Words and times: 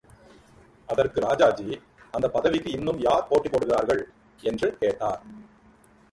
அதற்கு 0.87 1.19
ராஜாஜி, 1.19 1.81
அந்தப் 2.11 2.33
பதவிக்கு 2.33 2.71
இன்னும் 2.71 2.99
யார் 2.99 3.27
போட்டி 3.27 3.49
போடுகிறார்கள்? 3.49 4.07
என்று 4.41 4.77
கேட்டார். 4.77 5.21